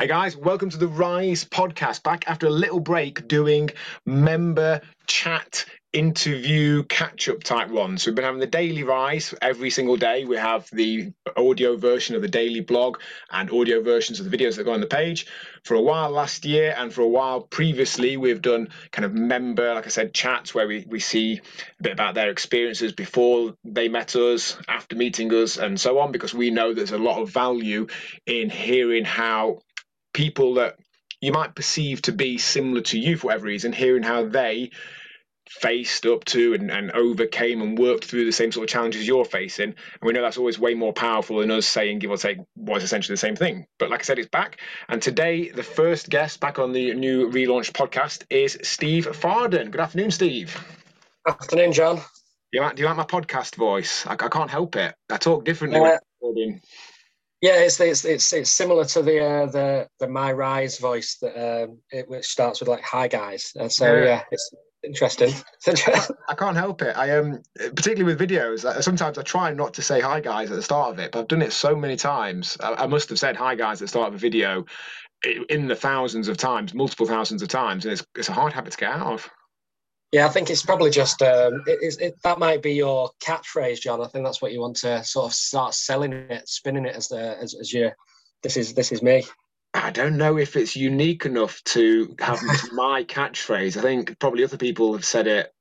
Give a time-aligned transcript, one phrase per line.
[0.00, 2.04] Hey guys, welcome to the Rise podcast.
[2.04, 3.70] Back after a little break doing
[4.06, 8.06] member chat interview catch up type ones.
[8.06, 10.24] We've been having the daily rise every single day.
[10.24, 12.98] We have the audio version of the daily blog
[13.30, 15.26] and audio versions of the videos that go on the page.
[15.64, 19.74] For a while last year and for a while previously, we've done kind of member,
[19.74, 21.40] like I said, chats where we, we see
[21.80, 26.12] a bit about their experiences before they met us, after meeting us, and so on,
[26.12, 27.86] because we know there's a lot of value
[28.26, 29.58] in hearing how
[30.18, 30.74] people that
[31.20, 34.68] you might perceive to be similar to you for whatever reason, hearing how they
[35.48, 39.24] faced up to and, and overcame and worked through the same sort of challenges you're
[39.24, 39.68] facing.
[39.68, 42.82] And we know that's always way more powerful than us saying, give or take, was
[42.82, 43.66] essentially the same thing.
[43.78, 44.60] But like I said, it's back.
[44.88, 49.70] And today, the first guest back on the new relaunched podcast is Steve Farden.
[49.70, 50.60] Good afternoon, Steve.
[51.26, 51.96] Good Afternoon, John.
[51.96, 52.02] Do
[52.54, 54.04] you like, do you like my podcast voice?
[54.04, 54.96] I, I can't help it.
[55.08, 55.98] I talk differently uh,
[57.40, 61.36] yeah, it's it's it's, it's similar to the uh, the the my rise voice that
[61.36, 63.52] um, it, which starts with like hi guys.
[63.56, 65.32] And so yeah, yeah it's interesting.
[66.28, 66.96] I can't help it.
[66.96, 68.82] I um particularly with videos.
[68.82, 71.28] Sometimes I try not to say hi guys at the start of it, but I've
[71.28, 72.56] done it so many times.
[72.60, 74.64] I, I must have said hi guys at the start of a video
[75.48, 78.72] in the thousands of times, multiple thousands of times, and it's it's a hard habit
[78.72, 79.30] to get out of.
[80.12, 84.00] Yeah, I think it's probably just um, it, it, that might be your catchphrase, John.
[84.00, 87.08] I think that's what you want to sort of start selling it, spinning it as
[87.08, 87.94] the as, as your
[88.42, 89.24] this is this is me.
[89.74, 92.40] I don't know if it's unique enough to have
[92.72, 93.76] my catchphrase.
[93.76, 95.52] I think probably other people have said it.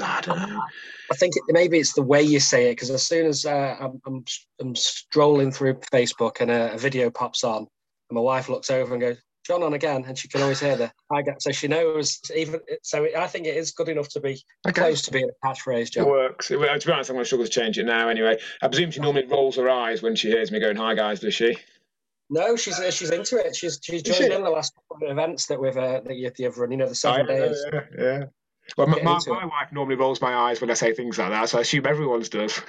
[0.00, 0.62] I don't know.
[1.10, 3.76] I think it, maybe it's the way you say it because as soon as uh,
[3.80, 4.24] I'm, I'm,
[4.60, 8.94] I'm strolling through Facebook and a, a, video pops on, and my wife looks over
[8.94, 9.18] and goes,
[9.48, 12.60] "John on again," and she can always hear the I get so she knows even
[12.82, 13.08] so.
[13.16, 14.82] I think it is good enough to be okay.
[14.82, 15.90] close to being a catchphrase.
[15.90, 16.06] John.
[16.06, 16.50] It works.
[16.50, 18.08] It, to be honest, I'm going to struggle to change it now.
[18.08, 21.20] Anyway, I presume she normally rolls her eyes when she hears me going, "Hi guys,"
[21.20, 21.56] does she?
[22.30, 23.56] No, she's uh, she's into it.
[23.56, 24.32] She's she's joined she?
[24.32, 26.70] in the last couple of events that we've uh, that you, have run.
[26.70, 27.64] You know, the seven oh, days.
[27.72, 28.24] Yeah, yeah.
[28.76, 31.48] Well, my, my, my wife normally rolls my eyes when I say things like that,
[31.48, 32.60] so I assume everyone's does.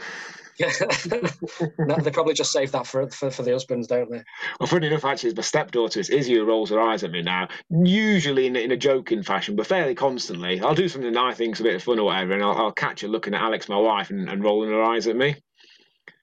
[0.59, 4.23] No, they probably just save that for, for, for the husbands, don't they?
[4.59, 7.47] Well, funny enough, actually, my stepdaughter is Izzy who rolls her eyes at me now,
[7.69, 10.59] usually in, in a joking fashion, but fairly constantly.
[10.59, 12.71] I'll do something that I think's a bit of fun or whatever, and I'll, I'll
[12.71, 15.35] catch her looking at Alex, my wife, and, and rolling her eyes at me.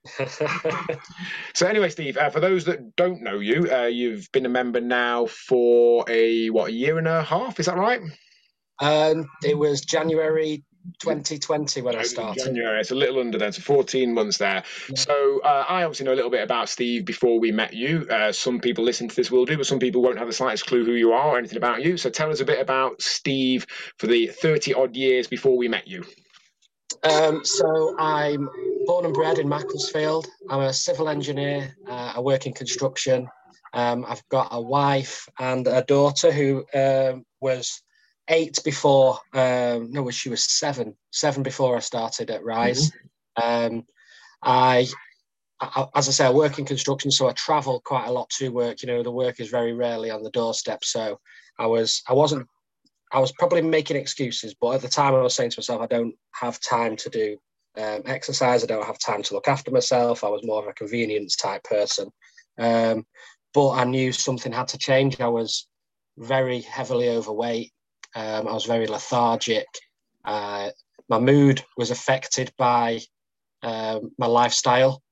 [1.54, 4.80] so anyway, Steve, uh, for those that don't know you, uh, you've been a member
[4.80, 7.58] now for a what a year and a half.
[7.58, 8.00] Is that right?
[8.80, 10.62] Um, it was January
[10.98, 12.44] 2020 when I started.
[12.44, 14.62] January, it's a little under then, so 14 months there.
[14.88, 14.96] Yeah.
[14.96, 18.06] So uh, I obviously know a little bit about Steve before we met you.
[18.10, 20.66] Uh, some people listening to this will do, but some people won't have the slightest
[20.66, 21.96] clue who you are or anything about you.
[21.96, 23.66] So tell us a bit about Steve
[23.98, 26.04] for the 30 odd years before we met you.
[27.02, 28.48] Um, so I'm
[28.86, 30.26] born and bred in Macclesfield.
[30.48, 31.76] I'm a civil engineer.
[31.88, 33.28] Uh, I work in construction.
[33.72, 37.82] Um, I've got a wife and a daughter who um, was
[38.28, 39.18] eight before.
[39.32, 40.96] Um, no, she was seven.
[41.12, 42.90] Seven before I started at Rise.
[43.38, 43.76] Mm-hmm.
[43.76, 43.84] Um,
[44.42, 44.86] I,
[45.60, 48.48] I, as I say, I work in construction, so I travel quite a lot to
[48.50, 48.82] work.
[48.82, 50.84] You know, the work is very rarely on the doorstep.
[50.84, 51.18] So
[51.58, 52.46] I was, I wasn't
[53.12, 55.86] I was probably making excuses, but at the time I was saying to myself, I
[55.86, 57.36] don't have time to do
[57.78, 58.62] um, exercise.
[58.62, 60.24] I don't have time to look after myself.
[60.24, 62.10] I was more of a convenience type person.
[62.58, 63.06] Um,
[63.54, 65.20] but I knew something had to change.
[65.20, 65.68] I was
[66.18, 67.72] very heavily overweight.
[68.16, 69.66] Um, I was very lethargic.
[70.24, 70.70] Uh,
[71.08, 73.00] my mood was affected by
[73.62, 75.02] um, my lifestyle.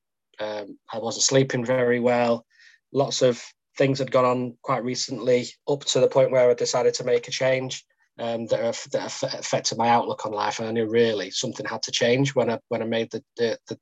[0.41, 2.47] Um, I wasn't sleeping very well.
[2.93, 3.45] Lots of
[3.77, 7.29] things had gone on quite recently, up to the point where I decided to make
[7.29, 7.85] a change
[8.19, 10.59] um, that, that affected my outlook on life.
[10.59, 13.59] And I knew really something had to change when I when I made the the,
[13.69, 13.79] the,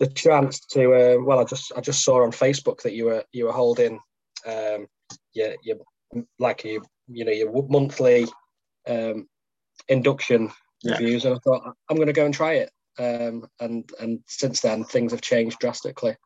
[0.00, 0.94] the chance to.
[0.94, 4.00] Uh, well, I just I just saw on Facebook that you were you were holding
[4.44, 4.88] um,
[5.34, 5.76] your your
[6.38, 8.26] like you you know your monthly
[8.86, 9.28] um,
[9.88, 10.50] induction
[10.82, 10.92] yeah.
[10.92, 12.70] reviews, and I thought I'm going to go and try it.
[12.96, 16.16] Um, and and since then things have changed drastically.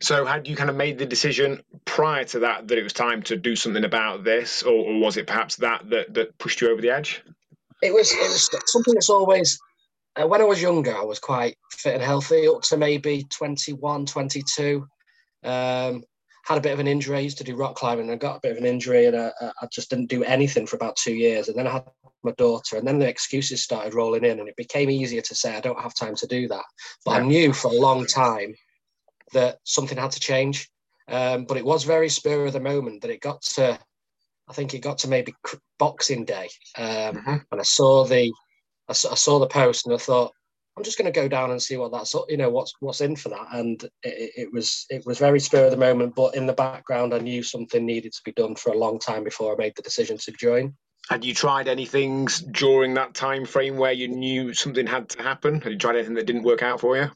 [0.00, 3.22] So, had you kind of made the decision prior to that that it was time
[3.24, 6.70] to do something about this, or, or was it perhaps that, that that pushed you
[6.70, 7.22] over the edge?
[7.82, 8.12] It was.
[8.12, 9.58] It was something that's always.
[10.20, 14.06] Uh, when I was younger, I was quite fit and healthy, up to maybe 21,
[14.06, 14.86] 22.
[15.44, 16.02] Um,
[16.44, 17.16] had a bit of an injury.
[17.16, 19.16] I used to do rock climbing and I got a bit of an injury and
[19.16, 21.48] I, I, just didn't do anything for about two years.
[21.48, 21.84] And then I had
[22.22, 25.54] my daughter and then the excuses started rolling in and it became easier to say,
[25.54, 26.64] I don't have time to do that.
[27.04, 27.16] But yeah.
[27.18, 28.54] I knew for a long time
[29.32, 30.70] that something had to change.
[31.08, 33.78] Um, but it was very spur of the moment that it got to,
[34.48, 35.34] I think it got to maybe
[35.78, 37.36] Boxing Day, um, mm-hmm.
[37.50, 38.32] and I saw the,
[38.88, 40.32] I saw, I saw, the post and I thought,
[40.76, 43.16] I'm just going to go down and see what that's you know what's what's in
[43.16, 43.48] for that.
[43.52, 47.12] And it, it, was it was very spur of the moment, but in the background,
[47.12, 49.82] I knew something needed to be done for a long time before I made the
[49.82, 50.74] decision to join.
[51.08, 55.22] Had you tried any things during that time frame where you knew something had to
[55.22, 55.60] happen?
[55.60, 57.10] Had you tried anything that didn't work out for you?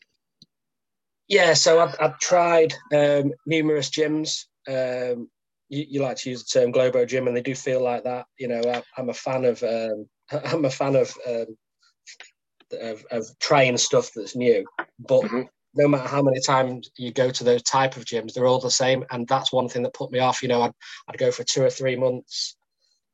[1.29, 4.45] Yeah, so I've, I've tried um, numerous gyms.
[4.69, 5.29] Um,
[5.69, 8.27] you, you, like to use the term Globo Gym, and they do feel like that.
[8.39, 11.57] You know, I, am a fan of um, I'm a fan of, um,
[12.81, 14.65] of, of trying stuff that's new,
[14.99, 15.23] but.
[15.23, 15.43] Mm-hmm.
[15.77, 18.71] No matter how many times you go to those type of gyms, they're all the
[18.71, 20.41] same, and that's one thing that put me off.
[20.41, 20.73] You know, I'd,
[21.09, 22.55] I'd go for two or three months,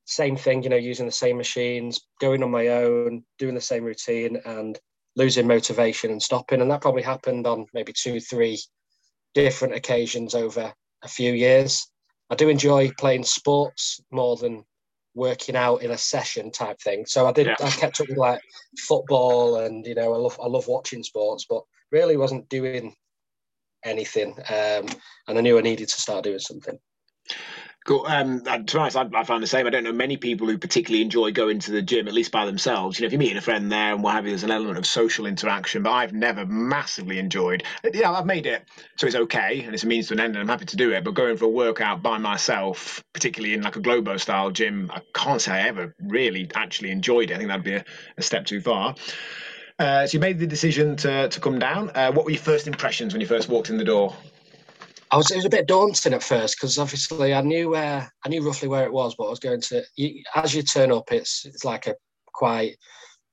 [0.05, 3.83] same thing, you know, using the same machines, going on my own, doing the same
[3.83, 4.79] routine, and
[5.17, 6.61] losing motivation and stopping.
[6.61, 8.61] And that probably happened on maybe two, three
[9.33, 10.71] different occasions over
[11.03, 11.91] a few years.
[12.29, 14.65] I do enjoy playing sports more than
[15.15, 17.05] working out in a session type thing.
[17.07, 17.47] So I did.
[17.47, 17.57] Yeah.
[17.61, 18.41] I kept up with like
[18.79, 22.95] football, and you know, I love I love watching sports, but really wasn't doing
[23.85, 24.35] anything.
[24.49, 24.87] Um,
[25.29, 26.79] and I knew I needed to start doing something.
[27.87, 28.05] Cool.
[28.07, 29.67] Um, to be honest, I, I find the same.
[29.67, 32.45] I don't know many people who particularly enjoy going to the gym, at least by
[32.45, 32.99] themselves.
[32.99, 34.77] You know, if you're meeting a friend there and what have you, there's an element
[34.77, 37.63] of social interaction, but I've never massively enjoyed.
[37.95, 38.65] Yeah, I've made it
[38.97, 40.93] so it's okay and it's a means to an end, and I'm happy to do
[40.93, 41.05] it.
[41.05, 45.01] But going for a workout by myself, particularly in like a Globo style gym, I
[45.15, 47.35] can't say I ever really actually enjoyed it.
[47.35, 47.85] I think that'd be a,
[48.19, 48.95] a step too far.
[49.79, 51.91] Uh, so you made the decision to to come down.
[51.95, 54.15] Uh, what were your first impressions when you first walked in the door?
[55.11, 58.29] I was it was a bit daunting at first because obviously I knew where I
[58.29, 61.11] knew roughly where it was, but I was going to you, as you turn up,
[61.11, 61.97] it's it's like a
[62.33, 62.77] quite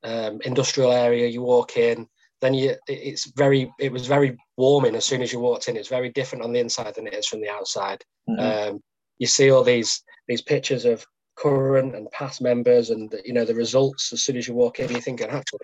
[0.04, 1.28] um, industrial area.
[1.28, 2.08] You walk in,
[2.42, 5.78] then you it's very it was very warming as soon as you walked in.
[5.78, 8.04] It's very different on the inside than it is from the outside.
[8.30, 8.76] Mm-hmm.
[8.76, 8.84] Um,
[9.20, 11.06] you see all these these pictures of
[11.38, 14.90] current and past members, and you know the results as soon as you walk in.
[14.90, 15.60] You're thinking actually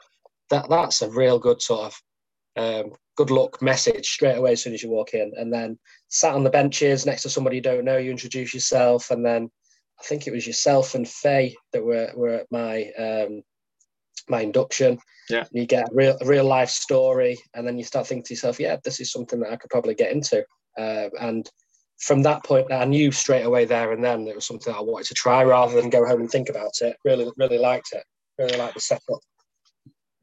[0.51, 2.01] that that's a real good sort of
[2.55, 5.31] um, good luck message straight away as soon as you walk in.
[5.35, 5.77] And then
[6.09, 9.11] sat on the benches next to somebody you don't know, you introduce yourself.
[9.11, 9.49] And then
[9.99, 13.43] I think it was yourself and Faye that were, were at my um,
[14.29, 14.97] my induction.
[15.29, 15.39] Yeah.
[15.39, 17.37] And you get a real, a real life story.
[17.53, 19.95] And then you start thinking to yourself, yeah, this is something that I could probably
[19.95, 20.45] get into.
[20.77, 21.49] Uh, and
[21.99, 25.07] from that point, I knew straight away there and then it was something I wanted
[25.07, 26.97] to try rather than go home and think about it.
[27.05, 28.03] Really, really liked it.
[28.37, 29.19] Really liked the setup.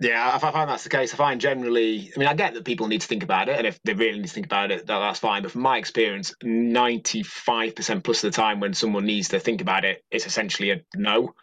[0.01, 1.13] Yeah, I find that's the case.
[1.13, 3.67] I find generally, I mean, I get that people need to think about it, and
[3.67, 5.43] if they really need to think about it, that, that's fine.
[5.43, 9.85] But from my experience, 95% plus of the time when someone needs to think about
[9.85, 11.35] it, it's essentially a no.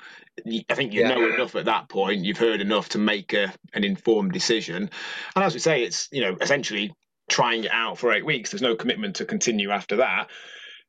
[0.70, 1.10] I think you yeah.
[1.10, 4.90] know enough at that point, you've heard enough to make a, an informed decision.
[5.36, 6.94] And as we say, it's, you know, essentially
[7.30, 8.52] trying it out for eight weeks.
[8.52, 10.30] There's no commitment to continue after that.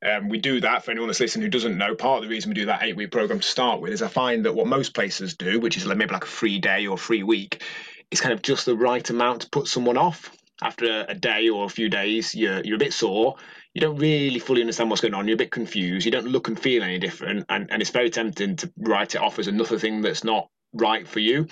[0.07, 1.95] Um, we do that for anyone that's listening who doesn't know.
[1.95, 4.09] Part of the reason we do that eight week program to start with is I
[4.09, 7.23] find that what most places do, which is maybe like a free day or free
[7.23, 7.63] week,
[8.11, 10.31] is kind of just the right amount to put someone off.
[10.61, 13.37] After a day or a few days, you're you're a bit sore.
[13.75, 15.29] You don't really fully understand what's going on.
[15.29, 16.05] You're a bit confused.
[16.05, 19.21] You don't look and feel any different, and, and it's very tempting to write it
[19.21, 21.47] off as another thing that's not right for you.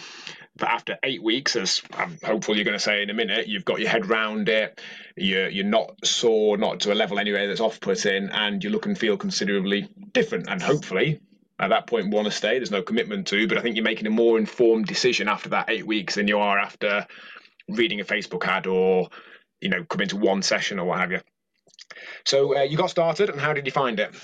[0.59, 3.65] But after eight weeks, as I'm hopeful you're going to say in a minute, you've
[3.65, 4.81] got your head round it.
[5.17, 8.99] You're you're not sore, not to a level anyway that's off-putting, and you look and
[8.99, 10.49] feel considerably different.
[10.49, 11.21] And hopefully,
[11.59, 12.59] at that point, want to stay.
[12.59, 15.69] There's no commitment to, but I think you're making a more informed decision after that
[15.69, 17.07] eight weeks than you are after
[17.69, 19.09] reading a Facebook ad or
[19.61, 21.21] you know coming to one session or what have you.
[22.25, 24.15] So uh, you got started, and how did you find it?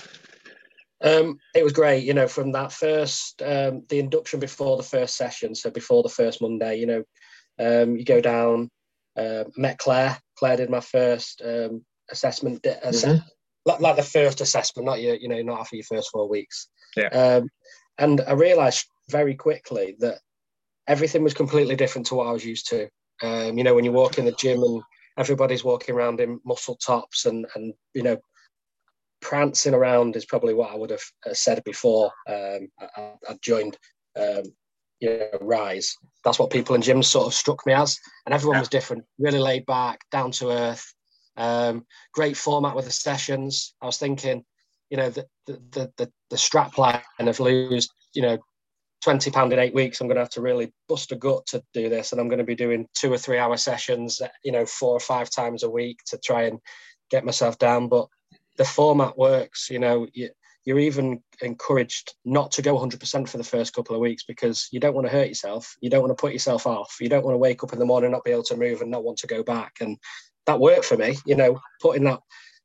[1.03, 5.17] Um, it was great, you know, from that first, um, the induction before the first
[5.17, 7.03] session, so before the first Monday, you know,
[7.59, 8.69] um, you go down,
[9.17, 10.17] uh, met Claire.
[10.37, 13.17] Claire did my first um, assessment, mm-hmm.
[13.65, 16.69] like, like, the first assessment, not your, you know, not after your first four weeks.
[16.95, 17.09] Yeah.
[17.09, 17.49] Um,
[17.97, 20.19] and I realised very quickly that
[20.87, 22.87] everything was completely different to what I was used to.
[23.21, 24.81] Um, you know, when you walk in the gym and
[25.17, 28.17] everybody's walking around in muscle tops and and you know
[29.23, 33.77] prancing around is probably what I would have uh, said before um, I, I, joined
[34.19, 34.43] um,
[34.99, 35.97] you know, Rise.
[36.23, 38.61] That's what people in gyms sort of struck me as, and everyone yeah.
[38.61, 40.93] was different, really laid back, down to earth.
[41.35, 43.73] Um, great format with the sessions.
[43.81, 44.43] I was thinking,
[44.89, 48.37] you know, the the the, the strap line of lose, you know,
[49.03, 49.99] twenty pound in eight weeks.
[49.99, 52.39] I'm going to have to really bust a gut to do this, and I'm going
[52.39, 55.69] to be doing two or three hour sessions, you know, four or five times a
[55.69, 56.59] week to try and
[57.09, 57.87] get myself down.
[57.87, 58.07] But
[58.57, 59.69] the format works.
[59.69, 60.29] You know, you,
[60.65, 64.79] you're even encouraged not to go 100% for the first couple of weeks because you
[64.79, 65.75] don't want to hurt yourself.
[65.81, 66.97] You don't want to put yourself off.
[67.01, 68.91] You don't want to wake up in the morning not be able to move and
[68.91, 69.73] not want to go back.
[69.81, 69.97] And
[70.45, 71.17] that worked for me.
[71.25, 72.21] You know, putting that,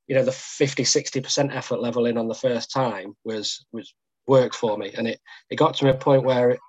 [0.07, 3.93] you know, the 50, 60% effort level in on the first time was was
[4.27, 4.93] worked for me.
[4.97, 6.61] And it it got to a point where it,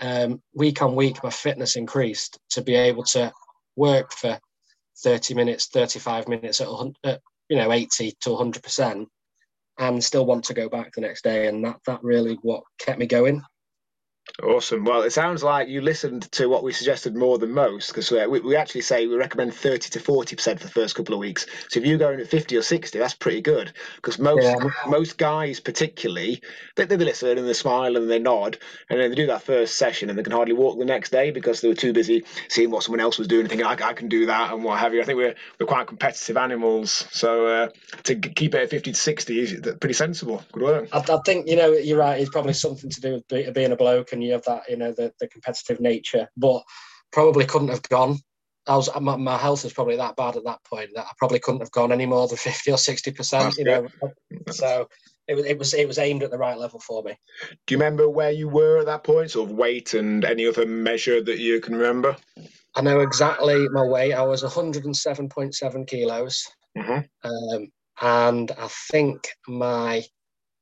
[0.00, 3.32] um, week on week, my fitness increased to be able to
[3.76, 4.38] work for
[5.02, 6.68] 30 minutes, 35 minutes at,
[7.04, 9.08] at you know 80 to 100 percent,
[9.78, 11.48] and still want to go back the next day.
[11.48, 13.42] And that that really what kept me going.
[14.42, 14.84] Awesome.
[14.84, 18.40] Well, it sounds like you listened to what we suggested more than most because we,
[18.40, 21.46] we actually say we recommend 30 to 40% for the first couple of weeks.
[21.68, 24.70] So if you're going at 50 or 60, that's pretty good because most yeah.
[24.86, 26.40] most guys, particularly,
[26.76, 28.58] they, they listen and they smile and they nod
[28.88, 31.32] and then they do that first session and they can hardly walk the next day
[31.32, 33.92] because they were too busy seeing what someone else was doing and thinking, I, I
[33.92, 35.02] can do that and what have you.
[35.02, 37.06] I think we're, we're quite competitive animals.
[37.10, 37.68] So uh,
[38.04, 40.44] to keep it at 50 to 60 is pretty sensible.
[40.52, 40.88] Good work.
[40.92, 42.20] I, I think, you know, you're right.
[42.20, 44.92] It's probably something to do with being a bloke and you have that, you know,
[44.92, 46.62] the, the competitive nature, but
[47.12, 48.18] probably couldn't have gone.
[48.66, 51.38] I was my, my health was probably that bad at that point that I probably
[51.38, 53.56] couldn't have gone any more than fifty or sixty percent.
[53.56, 53.88] You know,
[54.50, 54.88] so
[55.26, 57.14] it was it was it was aimed at the right level for me.
[57.66, 60.66] Do you remember where you were at that point, sort of weight and any other
[60.66, 62.16] measure that you can remember?
[62.74, 64.12] I know exactly my weight.
[64.12, 66.46] I was 107.7 kilos,
[66.76, 67.28] mm-hmm.
[67.28, 67.68] um,
[68.00, 70.04] and I think my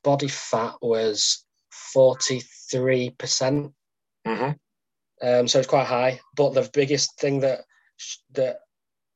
[0.03, 1.45] body fat was
[1.93, 3.73] 43 percent.
[4.27, 5.27] Mm-hmm.
[5.27, 6.21] Um, so it's quite high.
[6.37, 7.61] But the biggest thing that
[8.33, 8.59] that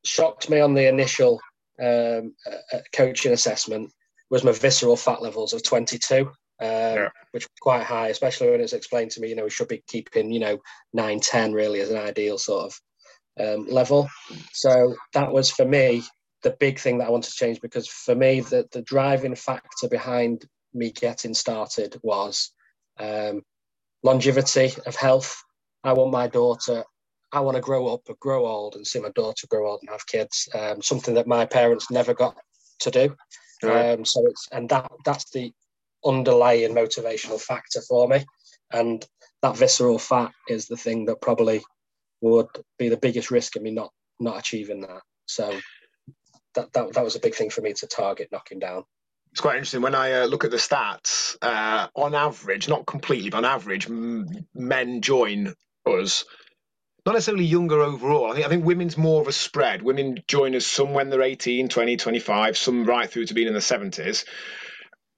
[0.05, 1.41] shocked me on the initial
[1.81, 3.91] um, uh, coaching assessment
[4.31, 7.09] was my visceral fat levels of 22, um, yeah.
[7.33, 9.83] which was quite high, especially when it's explained to me, you know, we should be
[9.89, 10.59] keeping, you know,
[10.93, 12.81] 9, 10 really as an ideal sort of
[13.41, 14.09] um, level.
[14.53, 16.03] So that was for me
[16.43, 19.89] the big thing that I wanted to change because for me, the, the driving factor
[19.89, 22.53] behind me getting started was
[22.99, 23.43] um,
[24.03, 25.43] longevity of health.
[25.85, 26.85] I want my daughter,
[27.33, 30.07] I want to grow up, grow old, and see my daughter grow old and have
[30.07, 30.49] kids.
[30.55, 32.37] Um, something that my parents never got
[32.81, 33.17] to do.
[33.63, 33.93] Right.
[33.93, 35.53] Um, so it's and that that's the
[36.05, 38.25] underlying motivational factor for me,
[38.73, 39.05] and
[39.43, 41.63] that visceral fat is the thing that probably
[42.23, 42.49] would
[42.79, 45.03] be the biggest risk of me not not achieving that.
[45.27, 45.59] So
[46.55, 48.85] that that, that was a big thing for me to target knocking down
[49.33, 51.37] it's quite interesting when I uh, look at the stats.
[51.43, 55.55] Uh, on average, not completely, but on average, m- men join
[55.87, 56.25] us.
[57.07, 58.31] Not necessarily younger overall.
[58.31, 59.83] I think I think women's more of a spread.
[59.83, 63.55] Women join us some when they're 18, 20, 25, some right through to being in
[63.55, 64.25] the 70s.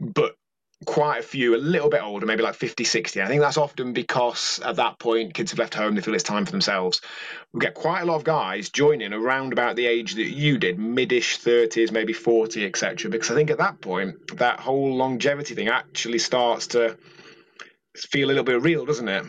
[0.01, 0.35] But
[0.85, 3.23] quite a few a little bit older, maybe like 50, 60.
[3.23, 6.23] I think that's often because at that point kids have left home, they feel it's
[6.23, 7.01] time for themselves.
[7.53, 10.79] We get quite a lot of guys joining around about the age that you did,
[10.79, 13.11] midish 30s, maybe 40, etc.
[13.11, 16.97] Because I think at that point, that whole longevity thing actually starts to
[17.97, 19.25] feel a little bit real, doesn't it?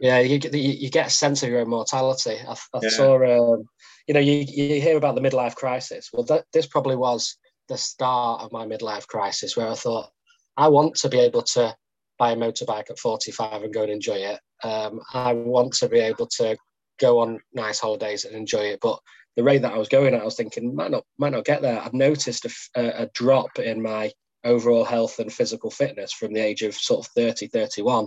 [0.00, 2.36] Yeah, you get you get a sense of your own mortality.
[2.46, 2.88] I, I yeah.
[2.90, 3.64] saw, um,
[4.06, 6.10] you know, you, you hear about the midlife crisis.
[6.12, 7.36] Well, that, this probably was
[7.68, 10.10] the start of my midlife crisis, where I thought,
[10.56, 11.74] I want to be able to
[12.18, 14.40] buy a motorbike at 45 and go and enjoy it.
[14.62, 16.56] Um, I want to be able to
[17.00, 18.80] go on nice holidays and enjoy it.
[18.82, 19.00] But
[19.36, 21.62] the rate that I was going at, I was thinking, might not, might not get
[21.62, 21.80] there.
[21.80, 24.12] I've noticed a, a drop in my
[24.44, 28.06] overall health and physical fitness from the age of sort of 30, 31.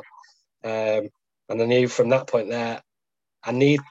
[0.64, 1.10] Um,
[1.50, 2.82] and I knew from that point there,
[3.44, 3.82] I need,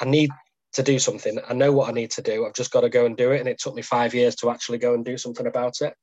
[0.00, 0.30] I need
[0.74, 1.38] to do something.
[1.48, 2.46] I know what I need to do.
[2.46, 3.40] I've just got to go and do it.
[3.40, 5.94] And it took me five years to actually go and do something about it.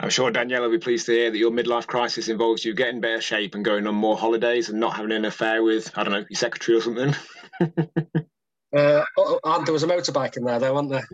[0.00, 3.00] I'm sure Danielle will be pleased to hear that your midlife crisis involves you getting
[3.00, 6.12] better shape and going on more holidays and not having an affair with, I don't
[6.12, 7.14] know, your secretary or something.
[8.76, 11.06] Uh, oh, oh there was a motorbike in there, though, wasn't there?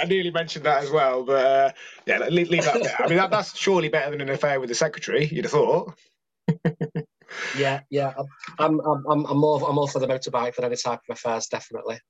[0.00, 1.72] I nearly mentioned that as well, but uh,
[2.06, 2.96] yeah, leave, leave that there.
[2.98, 5.26] I mean, that, that's surely better than an affair with the secretary.
[5.26, 5.94] You'd have thought.
[7.56, 8.14] Yeah, yeah.
[8.58, 11.46] I'm, I'm, I'm, I'm more, I'm more for the motorbike than any type of affairs,
[11.46, 12.00] definitely.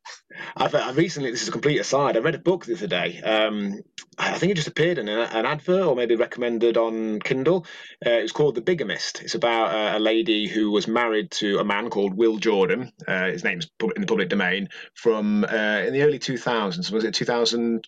[0.57, 2.17] I've, I've recently, this is a complete aside.
[2.17, 3.21] I read a book the other day.
[3.23, 3.81] Um,
[4.19, 7.67] I think it just appeared in an, an advert or maybe recommended on Kindle.
[8.05, 9.23] Uh, it was called The Bigamist.
[9.23, 12.93] It's about uh, a lady who was married to a man called Will Jordan.
[13.07, 16.91] Uh, his name's in the public domain from uh, in the early 2000s.
[16.91, 17.87] Was it 2000?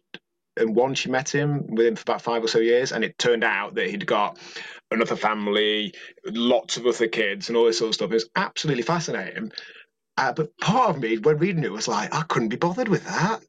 [0.59, 3.45] And one she met him within for about five or so years and it turned
[3.45, 4.39] out that he'd got
[4.91, 5.95] another family
[6.27, 9.53] lots of other kids and all this sort of stuff it was absolutely fascinating
[10.17, 13.05] uh, but part of me when reading it was like i couldn't be bothered with
[13.05, 13.41] that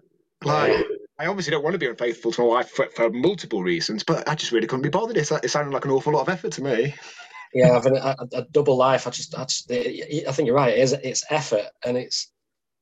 [0.43, 0.85] like
[1.19, 4.27] I obviously don't want to be unfaithful to my wife for, for multiple reasons, but
[4.29, 5.17] I just really couldn't be bothered.
[5.17, 6.95] It, it sounded like an awful lot of effort to me.
[7.53, 10.77] Yeah, having a, a, double life, I just, I just, I think you're right.
[10.77, 12.31] It is, it's effort and it's,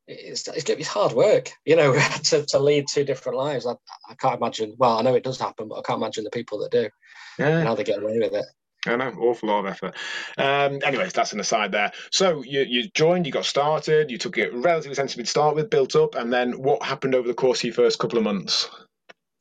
[0.08, 3.66] it's, it's, it's hard work, you know, to, to lead two different lives.
[3.66, 3.74] I,
[4.10, 4.76] I can't imagine.
[4.78, 6.90] Well, I know it does happen, but I can't imagine the people that do.
[7.38, 7.60] Yeah.
[7.60, 8.46] And how they get away with it.
[8.86, 9.96] I know, awful lot of effort.
[10.38, 11.92] Um, anyways, that's an aside there.
[12.12, 15.70] So you, you joined, you got started, you took it relatively sensibly to start with,
[15.70, 18.70] built up, and then what happened over the course of your first couple of months?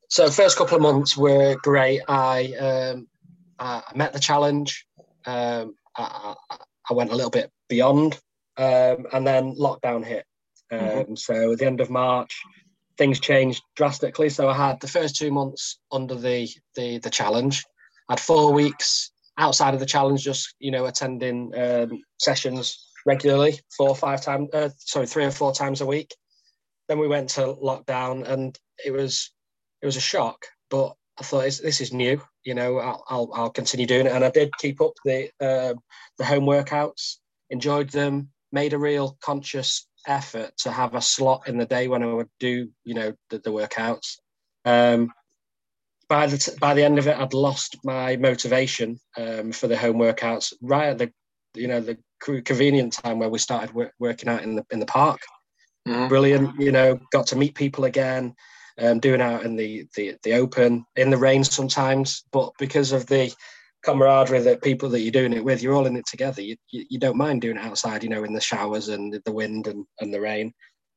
[0.09, 2.01] So first couple of months were great.
[2.07, 3.07] I um,
[3.59, 4.85] I met the challenge.
[5.25, 6.35] Um, I,
[6.89, 8.19] I, went a little bit beyond.
[8.57, 10.25] Um, and then lockdown hit.
[10.71, 10.85] Mm-hmm.
[10.85, 11.15] Um, mm-hmm.
[11.15, 12.41] So at the end of March,
[12.97, 14.29] things changed drastically.
[14.29, 17.65] So I had the first two months under the the, the challenge.
[18.09, 23.59] I had four weeks outside of the challenge, just you know, attending um, sessions regularly,
[23.75, 26.13] four or five times, uh, sorry, three or four times a week.
[26.87, 29.31] Then we went to lockdown, and it was
[29.81, 30.45] it was a shock.
[30.69, 32.21] But I thought this is new.
[32.43, 35.73] You know, I'll, I'll, I'll continue doing it, and I did keep up the uh,
[36.17, 37.17] the home workouts.
[37.49, 38.29] Enjoyed them.
[38.51, 42.29] Made a real conscious effort to have a slot in the day when I would
[42.39, 44.17] do, you know, the, the workouts.
[44.65, 45.11] Um,
[46.09, 49.77] by the t- by the end of it, I'd lost my motivation um, for the
[49.77, 51.11] home workouts right at the,
[51.53, 54.85] you know, the convenient time where we started work, working out in the in the
[54.85, 55.19] park.
[55.87, 56.07] Mm-hmm.
[56.07, 58.35] Brilliant, you know, got to meet people again,
[58.77, 63.05] um, doing out in the, the the open in the rain sometimes, but because of
[63.07, 63.33] the
[63.83, 66.41] camaraderie that people that you're doing it with, you're all in it together.
[66.41, 69.31] You, you, you, don't mind doing it outside, you know, in the showers and the
[69.31, 70.53] wind and, and the rain.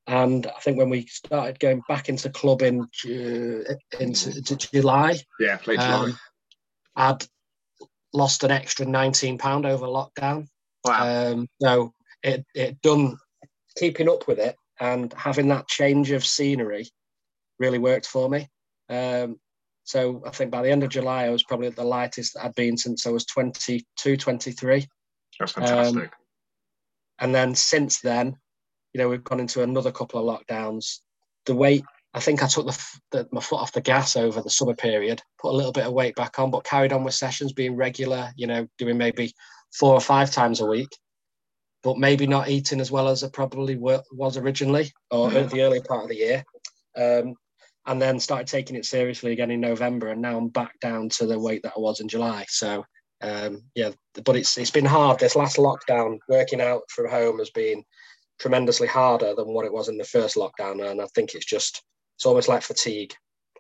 [0.06, 3.64] And I think when we started going back into clubbing into,
[4.00, 6.18] into July, yeah, late July, um,
[6.96, 7.26] I'd
[8.12, 10.46] lost an extra 19 pound over lockdown.
[10.84, 11.32] Wow.
[11.32, 13.18] Um, so it it done
[13.76, 16.88] keeping up with it and having that change of scenery
[17.58, 18.49] really worked for me.
[18.88, 19.38] Um,
[19.90, 22.54] so I think by the end of July, I was probably at the lightest I'd
[22.54, 24.87] been since I was 22, 23.
[25.40, 26.02] That's fantastic.
[26.04, 26.11] Um,
[27.18, 28.37] and then since then,
[28.92, 30.99] you know, we've gone into another couple of lockdowns.
[31.47, 31.82] The weight,
[32.14, 35.23] I think I took the, the, my foot off the gas over the summer period,
[35.40, 38.30] put a little bit of weight back on, but carried on with sessions, being regular,
[38.37, 39.35] you know, doing maybe
[39.75, 40.97] four or five times a week,
[41.82, 45.49] but maybe not eating as well as I probably was originally or mm-hmm.
[45.49, 46.44] the early part of the year.
[46.97, 47.35] Um,
[47.90, 51.26] and then started taking it seriously again in November, and now I'm back down to
[51.26, 52.47] the weight that I was in July.
[52.49, 52.85] So
[53.20, 53.90] um, yeah,
[54.25, 55.18] but it's it's been hard.
[55.18, 57.82] This last lockdown, working out from home has been
[58.38, 61.82] tremendously harder than what it was in the first lockdown, and I think it's just
[62.16, 63.12] it's almost like fatigue.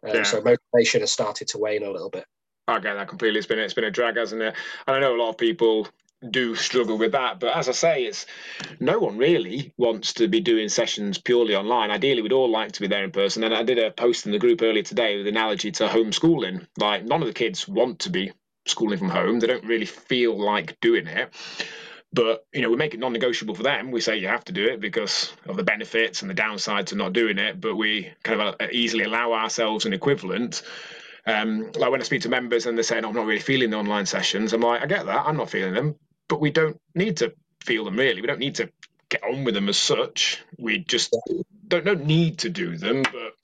[0.06, 0.22] Um, yeah.
[0.22, 2.24] So motivation has started to wane a little bit.
[2.68, 3.38] I get that completely.
[3.38, 4.54] It's been it's been a drag, hasn't it?
[4.86, 5.88] And I know a lot of people
[6.28, 7.40] do struggle with that.
[7.40, 8.26] But as I say, it's
[8.78, 11.90] no one really wants to be doing sessions purely online.
[11.90, 13.44] Ideally, we'd all like to be there in person.
[13.44, 16.66] And I did a post in the group earlier today with an analogy to homeschooling.
[16.76, 18.32] Like none of the kids want to be
[18.66, 19.40] schooling from home.
[19.40, 21.32] They don't really feel like doing it.
[22.12, 23.92] But you know, we make it non-negotiable for them.
[23.92, 26.96] We say you have to do it because of the benefits and the downside to
[26.96, 27.60] not doing it.
[27.60, 30.62] But we kind of uh, easily allow ourselves an equivalent
[31.26, 33.68] um, like when I speak to members and they're saying, oh, I'm not really feeling
[33.68, 35.94] the online sessions, I'm like, I get that, I'm not feeling them
[36.30, 38.22] but we don't need to feel them really.
[38.22, 38.70] We don't need to
[39.10, 40.42] get on with them as such.
[40.56, 41.14] We just
[41.68, 43.34] don't don't need to do them, but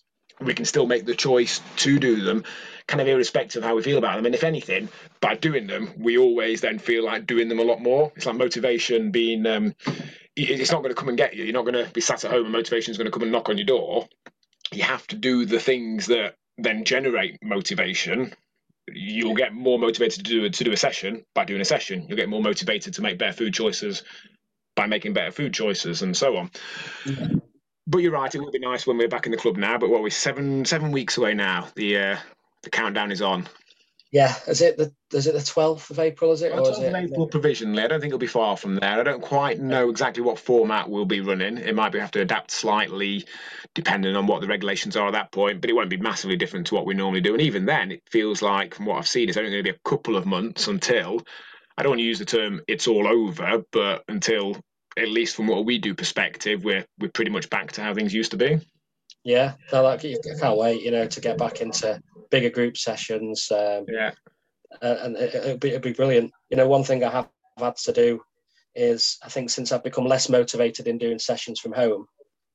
[0.41, 2.45] we can still make the choice to do them,
[2.87, 4.27] kind of irrespective of how we feel about them.
[4.27, 4.89] And if anything,
[5.21, 8.13] by doing them, we always then feel like doing them a lot more.
[8.17, 9.45] It's like motivation being.
[9.47, 9.75] Um,
[10.37, 11.45] it's not going to come and get you.
[11.45, 13.33] You're not going to be sat at home and motivation is going to come and
[13.33, 14.07] knock on your door.
[14.71, 18.35] You have to do the things that then generate motivation
[18.93, 22.07] you'll get more motivated to do to do a session by doing a session.
[22.09, 24.03] You'll get more motivated to make better food choices
[24.75, 26.51] by making better food choices, and so on.
[27.05, 27.39] Mm-hmm.
[27.87, 29.79] But you're right; it would be nice when we're back in the club now.
[29.79, 31.69] But what we're seven seven weeks away now.
[31.75, 32.17] The uh,
[32.63, 33.49] the countdown is on.
[34.13, 36.33] Yeah, is it the is it the twelfth of April?
[36.33, 36.53] Is it?
[36.53, 37.83] Well, 12th of April provisionally.
[37.83, 39.01] I don't think it'll be far from there.
[39.01, 41.59] I don't quite know exactly what format we'll be running.
[41.59, 43.27] It might be have to adapt slightly,
[43.75, 45.61] depending on what the regulations are at that point.
[45.61, 47.33] But it won't be massively different to what we normally do.
[47.33, 49.77] And even then, it feels like, from what I've seen, it's only going to be
[49.77, 51.23] a couple of months until.
[51.77, 54.57] I don't want to use the term "it's all over," but until
[54.97, 58.15] at least from what we do perspective, we're we're pretty much back to how things
[58.15, 58.61] used to be.
[59.25, 63.51] Yeah, like I can't wait, you know, to get back into bigger group sessions.
[63.51, 64.13] Um, yeah,
[64.81, 66.33] and it, it'd be it'd be brilliant.
[66.51, 68.21] You know, one thing I have had to do
[68.75, 72.07] is I think since I've become less motivated in doing sessions from home,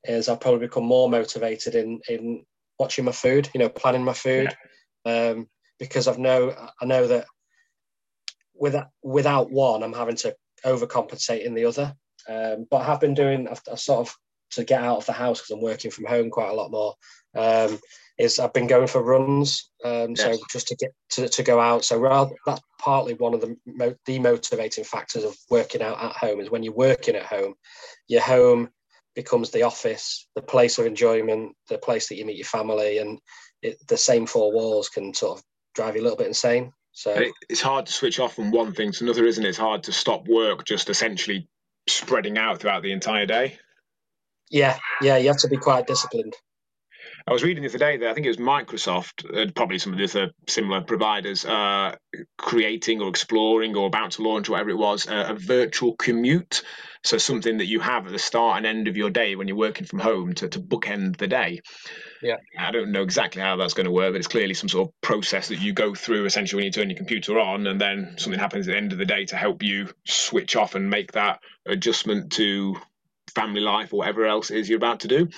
[0.03, 2.43] is I've probably become more motivated in in
[2.79, 3.49] watching my food.
[3.53, 4.55] You know, planning my food,
[5.05, 5.29] yeah.
[5.31, 5.47] um,
[5.79, 7.25] because I've know I know that
[8.53, 11.95] without without one, I'm having to overcompensate in the other.
[12.29, 14.15] Um, but I have been doing I've, I've sort of
[14.51, 16.93] to get out of the house because I'm working from home quite a lot more.
[17.35, 17.79] Um,
[18.17, 20.21] is I've been going for runs, um, yes.
[20.21, 21.83] so just to get to, to go out.
[21.85, 26.39] So rather, that's partly one of the mo- demotivating factors of working out at home
[26.39, 27.55] is when you're working at home,
[28.07, 28.69] your home
[29.15, 33.19] becomes the office, the place of enjoyment, the place that you meet your family, and
[33.61, 35.43] it, the same four walls can sort of
[35.75, 36.71] drive you a little bit insane.
[36.93, 39.49] So it's hard to switch off from one thing to another, isn't it?
[39.49, 41.47] It's hard to stop work just essentially
[41.87, 43.57] spreading out throughout the entire day.
[44.49, 46.33] Yeah, yeah, you have to be quite disciplined.
[47.27, 49.93] I was reading the other day that I think it was Microsoft, and probably some
[49.93, 51.95] of the other similar providers, uh,
[52.37, 56.63] creating or exploring or about to launch, whatever it was, uh, a virtual commute.
[57.03, 59.57] So something that you have at the start and end of your day when you're
[59.57, 61.61] working from home to, to bookend the day.
[62.21, 62.37] Yeah.
[62.59, 65.01] I don't know exactly how that's going to work, but it's clearly some sort of
[65.01, 68.39] process that you go through essentially when you turn your computer on, and then something
[68.39, 71.39] happens at the end of the day to help you switch off and make that
[71.65, 72.75] adjustment to
[73.33, 75.29] family life or whatever else it is you're about to do.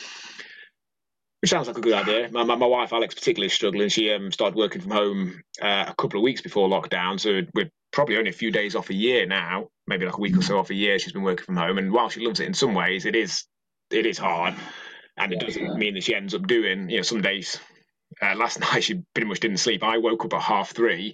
[1.43, 2.29] Which sounds like a good idea.
[2.31, 3.89] My, my, my wife Alex particularly is struggling.
[3.89, 7.69] She um, started working from home uh, a couple of weeks before lockdown, so we're
[7.91, 10.57] probably only a few days off a year now, maybe like a week or so
[10.57, 10.97] off a year.
[10.99, 13.43] She's been working from home, and while she loves it in some ways, it is
[13.91, 14.55] it is hard,
[15.17, 17.59] and it doesn't mean that she ends up doing you know some days.
[18.21, 19.83] Uh, last night she pretty much didn't sleep.
[19.83, 21.13] I woke up at half three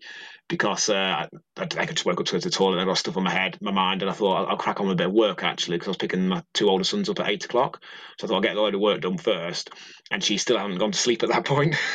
[0.50, 3.24] because uh, I, I just woke up to the toilet and I got stuff on
[3.24, 5.14] my head, my mind, and I thought I'll, I'll crack on with a bit of
[5.14, 7.82] work actually because I was picking my two older sons up at eight o'clock.
[8.18, 9.70] So I thought I'll get a load of work done first,
[10.12, 11.76] and she still hadn't gone to sleep at that point.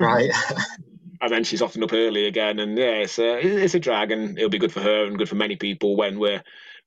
[0.00, 0.28] Right.
[1.20, 4.36] and then she's often up early again, and yeah, it's a, it's a drag, and
[4.36, 6.42] it'll be good for her and good for many people when we're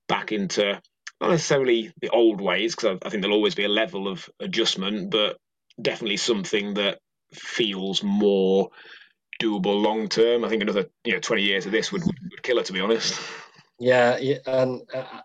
[0.09, 0.81] back into
[1.21, 4.27] not necessarily the old ways because I, I think there'll always be a level of
[4.41, 5.37] adjustment, but
[5.81, 6.99] definitely something that
[7.33, 8.69] feels more
[9.39, 10.43] doable long term.
[10.43, 12.79] I think another you know 20 years of this would, would kill her, to be
[12.79, 13.19] honest.
[13.79, 15.21] Yeah, yeah and uh,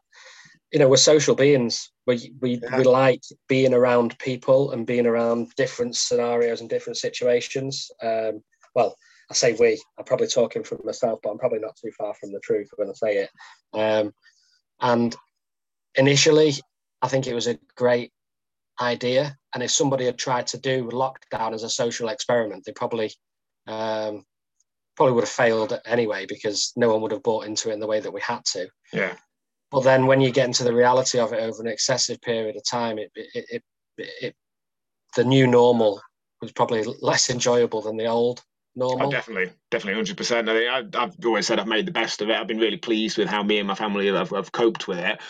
[0.73, 1.91] you know we're social beings.
[2.07, 2.79] We we yeah.
[2.79, 7.91] we like being around people and being around different scenarios and different situations.
[8.03, 8.43] Um,
[8.75, 8.97] well,
[9.31, 9.83] I say we.
[9.99, 12.89] I'm probably talking for myself, but I'm probably not too far from the truth when
[12.89, 13.31] I say it.
[13.73, 14.13] Um,
[14.81, 15.17] and
[15.95, 16.53] initially,
[17.03, 18.13] I think it was a great
[18.81, 19.37] idea.
[19.55, 23.13] And if somebody had tried to do lockdown as a social experiment, they probably
[23.67, 24.25] um,
[24.97, 27.87] probably would have failed anyway because no one would have bought into it in the
[27.87, 28.69] way that we had to.
[28.93, 29.15] Yeah.
[29.71, 32.65] But then when you get into the reality of it over an excessive period of
[32.65, 33.63] time, it it, it,
[33.99, 34.35] it
[35.17, 36.01] the new normal
[36.41, 38.43] was probably less enjoyable than the old
[38.77, 39.09] normal.
[39.09, 40.49] Oh, definitely, definitely, hundred percent.
[40.49, 42.37] I I have always said I've made the best of it.
[42.37, 45.21] I've been really pleased with how me and my family have, have coped with it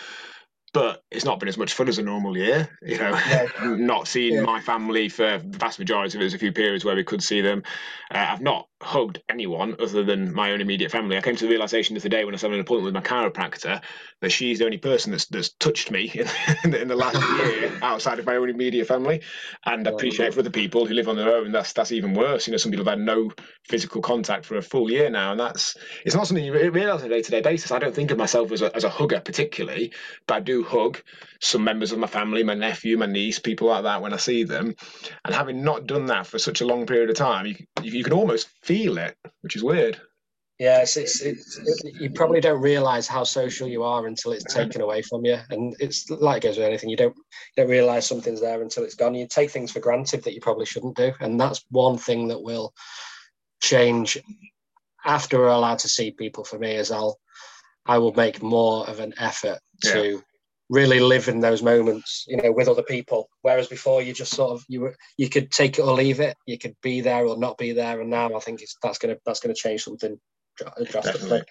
[0.77, 2.69] but it's not been as much fun as a normal year.
[2.83, 3.47] You know, yeah.
[3.63, 4.41] not seeing yeah.
[4.43, 6.23] my family for the vast majority of it.
[6.25, 7.63] There's a few periods where we could see them.
[8.11, 11.17] Uh, I've not hugged anyone other than my own immediate family.
[11.17, 13.03] I came to the realization the other day when I was having an appointment with
[13.03, 13.81] my chiropractor
[14.21, 16.11] that she's the only person that's, that's touched me
[16.63, 19.21] in, in the last year outside of my own immediate family.
[19.65, 22.45] And I appreciate for other people who live on their own, that's that's even worse.
[22.45, 23.31] You know, some people have had no
[23.63, 27.07] physical contact for a full year now, and that's it's not something you realize on
[27.07, 27.71] a day to day basis.
[27.71, 29.93] I don't think of myself as a, as a hugger particularly,
[30.27, 31.01] but I do hug
[31.41, 34.43] some members of my family, my nephew, my niece, people like that when I see
[34.43, 34.75] them.
[35.25, 38.13] And having not done that for such a long period of time, you, you can
[38.13, 39.99] almost feel it, which is weird.
[40.59, 44.51] Yeah, it's, it's, it's it, you probably don't realize how social you are until it's
[44.51, 46.89] taken away from you, and it's like it goes with anything.
[46.89, 47.23] You don't you
[47.63, 49.13] don't realize something's there until it's gone.
[49.13, 52.41] You take things for granted that you probably shouldn't do, and that's one thing that
[52.41, 52.73] will
[53.61, 54.17] change
[55.05, 56.43] after we're allowed to see people.
[56.43, 57.19] For me, is I'll
[57.85, 60.21] I will make more of an effort to yeah
[60.69, 63.29] really live in those moments, you know, with other people.
[63.41, 66.35] Whereas before, you just sort of you were you could take it or leave it.
[66.45, 68.01] You could be there or not be there.
[68.01, 70.19] And now I think it's that's gonna that's gonna change something
[70.85, 71.43] drastically.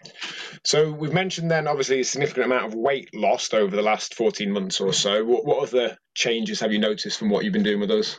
[0.64, 4.50] So we've mentioned then obviously a significant amount of weight lost over the last 14
[4.50, 5.24] months or so.
[5.24, 8.18] What what other changes have you noticed from what you've been doing with us?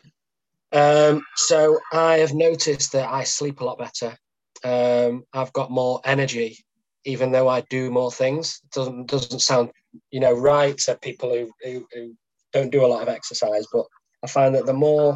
[0.72, 4.18] Um, so I have noticed that I sleep a lot better.
[4.64, 6.66] Um, I've got more energy
[7.08, 8.62] even though I do more things.
[8.64, 9.72] It doesn't doesn't sound
[10.12, 12.14] you know right to people who, who, who
[12.54, 13.86] don't do a lot of exercise, but
[14.24, 15.14] I find that the more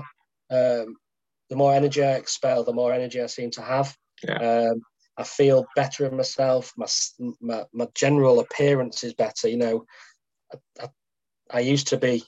[0.49, 0.95] um,
[1.49, 3.95] the more energy I expel, the more energy I seem to have.
[4.27, 4.69] Yeah.
[4.69, 4.81] Um,
[5.17, 6.71] I feel better in myself.
[6.77, 6.87] My,
[7.41, 9.49] my my general appearance is better.
[9.49, 9.85] You know,
[10.53, 10.89] I, I,
[11.51, 12.23] I used to be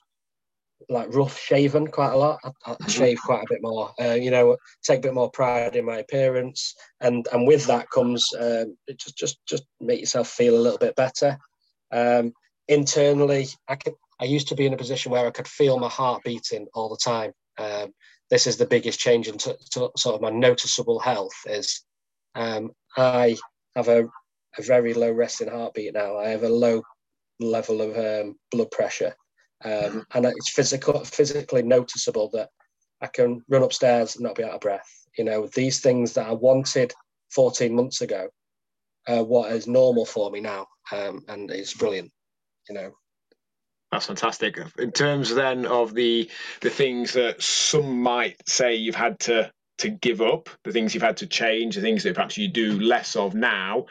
[0.90, 2.40] like rough shaven quite a lot.
[2.44, 2.90] I, I mm-hmm.
[2.90, 3.92] shave quite a bit more.
[4.00, 7.90] Uh, you know, take a bit more pride in my appearance, and and with that
[7.90, 11.38] comes um, just just just make yourself feel a little bit better.
[11.92, 12.34] Um,
[12.68, 15.90] internally, I could I used to be in a position where I could feel my
[15.90, 17.32] heart beating all the time.
[17.58, 17.94] Um,
[18.30, 21.36] this is the biggest change in t- t- sort of my noticeable health.
[21.46, 21.84] Is
[22.36, 23.38] um, I
[23.76, 24.06] have a,
[24.58, 26.18] a very low resting heartbeat now.
[26.18, 26.84] I have a low
[27.40, 29.16] level of um, blood pressure
[29.64, 32.50] um, and it's physical, physically noticeable that
[33.02, 34.90] I can run upstairs and not be out of breath.
[35.18, 36.94] You know, these things that I wanted
[37.32, 38.30] 14 months ago,
[39.08, 42.12] uh, what is normal for me now, um, and it's brilliant.
[42.70, 42.92] You know.
[43.92, 44.58] That's fantastic.
[44.80, 46.30] In terms then of the
[46.62, 51.04] the things that some might say you've had to to give up, the things you've
[51.04, 53.86] had to change, the things that perhaps you do less of now,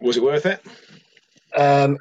[0.00, 0.64] was it worth it?
[1.56, 1.98] Um,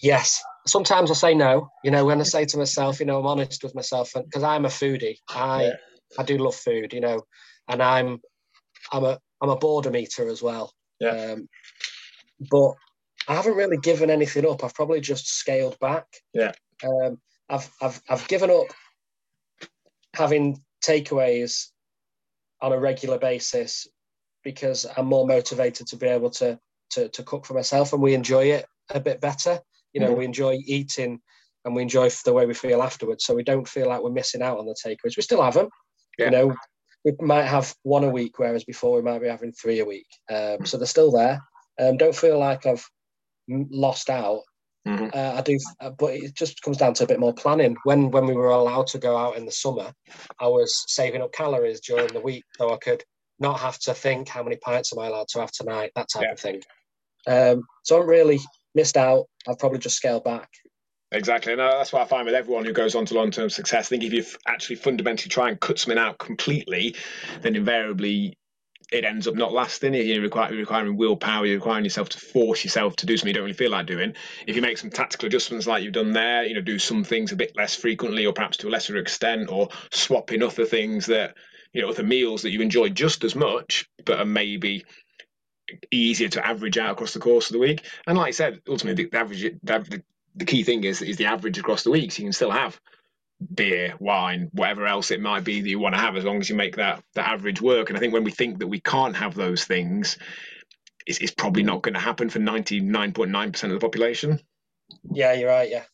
[0.00, 1.70] yes, sometimes I say no.
[1.82, 4.64] You know, when I say to myself, you know, I'm honest with myself, because I'm
[4.64, 5.18] a foodie.
[5.28, 5.72] I yeah.
[6.18, 7.22] I do love food, you know,
[7.68, 8.20] and I'm
[8.92, 10.72] I'm a I'm a boredom eater as well.
[11.00, 11.32] Yeah.
[11.32, 11.48] Um,
[12.50, 12.74] but
[13.28, 14.64] I haven't really given anything up.
[14.64, 16.06] I've probably just scaled back.
[16.32, 16.52] Yeah.
[16.84, 18.66] Um, I've I've I've given up
[20.14, 21.68] having takeaways
[22.60, 23.86] on a regular basis
[24.42, 26.58] because I'm more motivated to be able to
[26.90, 29.60] to, to cook for myself and we enjoy it a bit better.
[29.94, 30.18] You know, Mhm.
[30.18, 31.22] we enjoy eating
[31.64, 33.24] and we enjoy the way we feel afterwards.
[33.24, 35.16] So we don't feel like we're missing out on the takeaways.
[35.16, 35.70] We still have them.
[36.18, 36.26] Yeah.
[36.26, 36.54] You know,
[37.04, 40.06] we might have one a week, whereas before we might be having three a week.
[40.30, 41.40] Um, so they're still there.
[41.80, 42.84] Um, don't feel like I've
[43.48, 44.42] lost out.
[44.86, 45.14] Mhm.
[45.14, 47.76] Uh, I do, uh, but it just comes down to a bit more planning.
[47.84, 49.92] When when we were allowed to go out in the summer,
[50.40, 53.02] I was saving up calories during the week so I could
[53.38, 56.24] not have to think how many pints am I allowed to have tonight, that type
[56.24, 56.32] Yeah.
[56.32, 56.62] of thing.
[57.26, 58.40] Um, so I'm really
[58.74, 59.26] missed out.
[59.48, 60.48] I've probably just scaled back.
[61.12, 63.86] Exactly, and uh, that's what I find with everyone who goes on to long-term success.
[63.86, 66.96] I think if you actually fundamentally try and cut something out completely,
[67.42, 68.36] then invariably
[68.90, 69.94] it ends up not lasting.
[69.94, 71.46] You're requiring willpower.
[71.46, 74.14] You're requiring yourself to force yourself to do something you don't really feel like doing.
[74.46, 77.32] If you make some tactical adjustments like you've done there, you know, do some things
[77.32, 81.34] a bit less frequently, or perhaps to a lesser extent, or swapping other things that
[81.72, 84.84] you know, other meals that you enjoy just as much, but are maybe
[85.90, 87.84] easier to average out across the course of the week.
[88.06, 90.02] And like I said, ultimately the average the,
[90.34, 92.12] the key thing is is the average across the week.
[92.12, 92.80] So you can still have
[93.52, 96.48] beer, wine, whatever else it might be that you want to have, as long as
[96.48, 97.88] you make that that average work.
[97.88, 100.18] And I think when we think that we can't have those things,
[101.06, 103.84] it's, it's probably not going to happen for ninety nine point nine percent of the
[103.84, 104.40] population.
[105.10, 105.70] Yeah, you're right.
[105.70, 105.84] Yeah.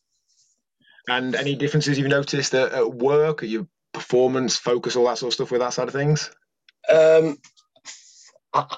[1.08, 5.30] And any differences you've noticed at, at work, at your performance, focus, all that sort
[5.30, 6.30] of stuff with that side of things?
[6.88, 7.38] Um,
[8.52, 8.76] I,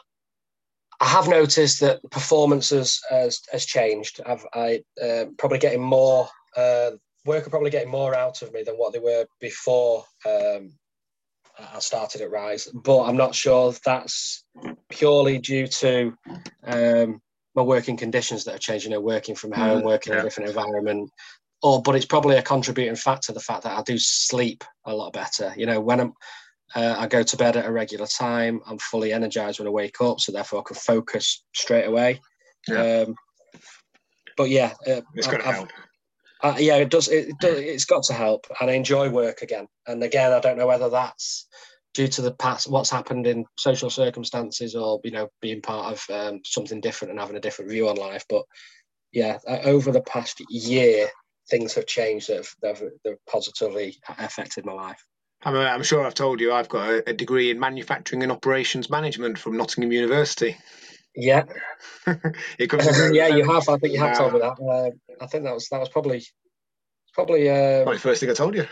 [1.03, 4.21] I have noticed that performance has has, has changed.
[4.25, 6.93] I've I uh, probably getting more uh,
[7.25, 10.73] work are probably getting more out of me than what they were before um,
[11.59, 12.69] I started at Rise.
[12.73, 14.45] But I'm not sure that's
[14.91, 16.17] purely due to
[16.65, 17.21] um,
[17.57, 18.93] my working conditions that are changing.
[18.93, 21.11] You know, working from home, Mm, working in a different environment.
[21.65, 25.13] Or, but it's probably a contributing factor the fact that I do sleep a lot
[25.13, 25.53] better.
[25.57, 26.13] You know, when I'm
[26.75, 28.61] uh, I go to bed at a regular time.
[28.67, 32.21] I'm fully energized when I wake up, so therefore I can focus straight away.
[32.69, 33.05] Yeah.
[33.07, 33.15] Um,
[34.37, 35.69] but yeah, uh, It's I've- going to help.
[36.43, 37.09] uh, yeah, it does.
[37.09, 37.59] It, does.
[37.59, 39.67] It's got to help, and I enjoy work again.
[39.87, 41.47] And again, I don't know whether that's
[41.95, 46.05] due to the past, what's happened in social circumstances, or you know, being part of
[46.15, 48.25] um, something different and having a different view on life.
[48.29, 48.45] But
[49.13, 51.09] yeah, uh, over the past year,
[51.51, 55.05] things have changed that have, that have, that have positively affected my life.
[55.45, 58.31] I'm, uh, I'm sure I've told you I've got a, a degree in manufacturing and
[58.33, 60.57] operations management from Nottingham University.
[61.15, 61.45] Yeah,
[62.59, 63.69] it comes yeah, you have.
[63.69, 64.19] I think you have Yeah.
[64.19, 64.57] told me that.
[64.61, 64.91] Uh,
[65.23, 66.23] I think that was that was probably
[67.13, 68.67] probably um, Probably the first thing I told you.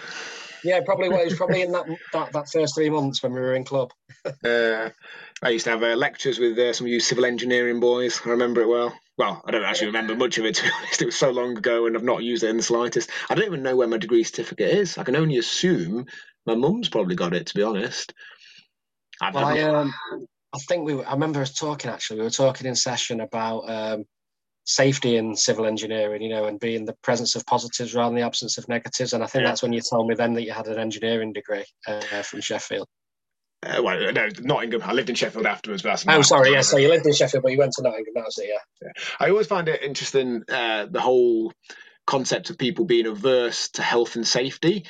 [0.64, 3.40] yeah probably what it was probably in that, that that first three months when we
[3.40, 3.92] were in club.
[4.44, 4.88] Uh,
[5.42, 8.20] I used to have uh, lectures with uh, some of you civil engineering boys.
[8.24, 8.98] I remember it well.
[9.18, 11.02] Well, I don't actually remember much of it to be honest.
[11.02, 13.10] It was so long ago, and I've not used it in the slightest.
[13.28, 14.96] I don't even know where my degree certificate is.
[14.96, 16.06] I can only assume
[16.46, 17.46] my mum's probably got it.
[17.48, 18.14] To be honest,
[19.20, 19.94] I've, Well, I um
[20.54, 22.18] I think we were, I remember us talking actually.
[22.20, 24.04] We were talking in session about um,
[24.64, 28.26] safety in civil engineering, you know, and being the presence of positives rather than the
[28.26, 29.12] absence of negatives.
[29.14, 29.50] And I think Yeah.
[29.50, 32.88] that's when you told me then that you had an engineering degree uh, from Sheffield.
[33.64, 34.82] uh, well, no, Nottingham.
[34.84, 36.62] I lived in Sheffield afterwards, but that's Oh, sorry, yeah.
[36.62, 38.14] So you lived in Sheffield, but you went to Nottingham.
[38.14, 38.92] That was it, yeah.
[39.20, 41.52] I always find it interesting uh, the whole
[42.06, 44.86] concept of people being averse to health and safety.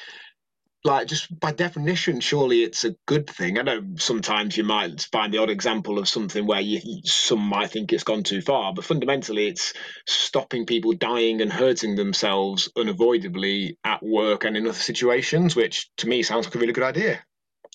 [0.83, 3.59] Like, just by definition, surely it's a good thing.
[3.59, 7.71] I know sometimes you might find the odd example of something where you, some might
[7.71, 9.75] think it's gone too far, but fundamentally, it's
[10.07, 16.09] stopping people dying and hurting themselves unavoidably at work and in other situations, which to
[16.09, 17.23] me sounds like a really good idea.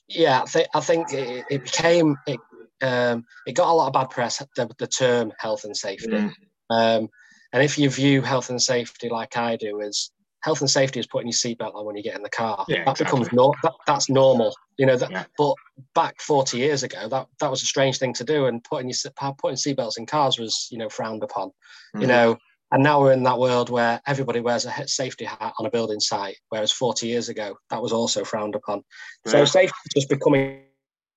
[0.07, 2.39] Yeah, I think I think it, it became it.
[2.81, 4.41] Um, it got a lot of bad press.
[4.55, 6.09] The, the term health and safety.
[6.09, 6.33] Mm.
[6.69, 7.09] Um,
[7.53, 10.11] and if you view health and safety like I do, as
[10.45, 12.85] health and safety is putting your seatbelt on when you get in the car, Yeah,
[12.85, 13.37] that becomes exactly.
[13.37, 14.55] nor- that, that's normal.
[14.77, 15.09] You know that.
[15.11, 15.25] Yeah.
[15.37, 15.55] But
[15.95, 19.11] back forty years ago, that that was a strange thing to do, and putting your
[19.41, 21.51] putting seatbelts in cars was you know frowned upon.
[21.95, 22.07] You Mhm.
[22.07, 22.37] know.
[22.71, 25.99] And now we're in that world where everybody wears a safety hat on a building
[25.99, 28.83] site, whereas 40 years ago that was also frowned upon.
[29.27, 30.63] So safety is just becoming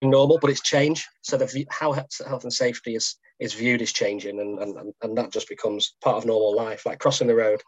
[0.02, 1.04] normal, but it's changed.
[1.22, 5.32] So the how health and safety is is viewed is changing, and and- and that
[5.32, 7.60] just becomes part of normal life, like crossing the road.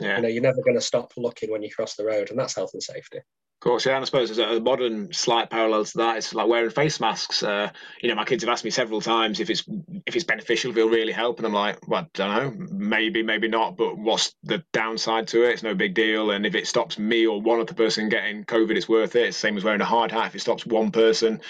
[0.00, 0.16] Yeah.
[0.16, 2.54] You know, you're never going to stop looking when you cross the road, and that's
[2.54, 3.18] health and safety.
[3.18, 6.16] Of course, yeah, and I suppose there's a modern slight parallel to that.
[6.16, 7.44] It's like wearing face masks.
[7.44, 9.62] Uh, you know, my kids have asked me several times if it's
[10.04, 13.22] if it's beneficial, if it'll really help, and I'm like, well, I don't know, maybe,
[13.22, 13.76] maybe not.
[13.76, 15.52] But what's the downside to it?
[15.52, 18.74] It's no big deal, and if it stops me or one other person getting COVID,
[18.76, 19.28] it's worth it.
[19.28, 20.26] It's the same as wearing a hard hat.
[20.26, 21.40] If it stops one person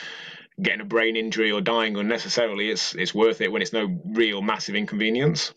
[0.60, 4.42] getting a brain injury or dying unnecessarily, it's it's worth it when it's no real
[4.42, 5.54] massive inconvenience.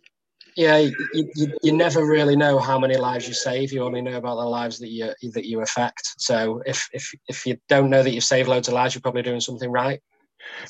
[0.55, 3.73] Yeah, you, you, you, never really know how many lives you save.
[3.73, 6.15] You only know about the lives that you that you affect.
[6.17, 9.21] So if if if you don't know that you've saved loads of lives, you're probably
[9.21, 10.01] doing something right.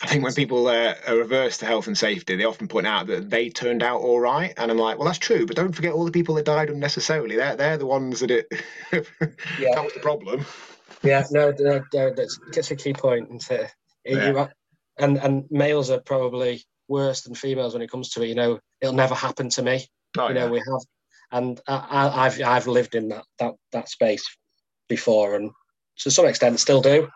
[0.01, 3.07] I think when people uh, are averse to health and safety, they often point out
[3.07, 5.93] that they turned out all right, and I'm like, well, that's true, but don't forget
[5.93, 7.35] all the people that died unnecessarily.
[7.35, 8.47] They're they're the ones that it
[8.91, 9.75] yeah.
[9.75, 10.45] that was the problem.
[11.03, 13.29] Yeah, no, no, no that's, that's a key point.
[13.29, 13.69] Into,
[14.05, 14.31] yeah.
[14.31, 14.47] you,
[14.97, 18.29] and and males are probably worse than females when it comes to it.
[18.29, 19.85] You know, it'll never happen to me.
[20.17, 20.81] Oh, you know, we have,
[21.31, 24.25] and I, have I've lived in that that that space
[24.87, 25.51] before, and
[25.99, 27.09] to some extent still do.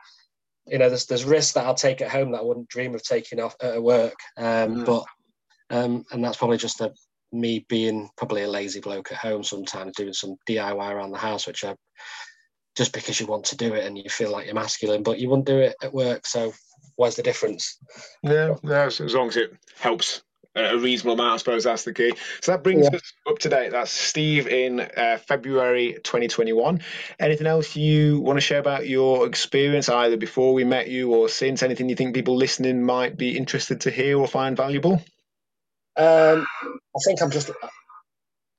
[0.67, 3.03] You know, there's there's risks that I'll take at home that I wouldn't dream of
[3.03, 4.15] taking off at work.
[4.37, 4.85] Um, mm.
[4.85, 5.05] But
[5.69, 6.93] um, and that's probably just a
[7.31, 11.45] me being probably a lazy bloke at home sometimes doing some DIY around the house,
[11.47, 11.75] which I
[12.75, 15.29] just because you want to do it and you feel like you're masculine, but you
[15.29, 16.25] wouldn't do it at work.
[16.25, 16.53] So
[16.95, 17.77] where's the difference?
[18.23, 20.23] Yeah, yeah, as long as it helps
[20.55, 22.13] a reasonable amount, I suppose that's the key.
[22.41, 22.97] So that brings yeah.
[22.97, 23.71] us up to date.
[23.71, 26.81] That's Steve in uh, February 2021.
[27.19, 31.29] Anything else you want to share about your experience, either before we met you or
[31.29, 31.63] since?
[31.63, 35.01] Anything you think people listening might be interested to hear or find valuable?
[35.97, 37.51] Um, I think I'm just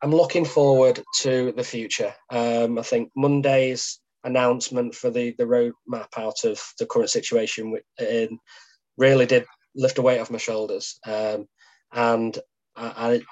[0.02, 2.14] I'm looking forward to the future.
[2.30, 8.38] Um, I think Monday's announcement for the the roadmap out of the current situation in
[8.96, 10.98] really did lift a weight off my shoulders.
[11.06, 11.46] Um,
[11.92, 12.38] and
[12.76, 13.22] I,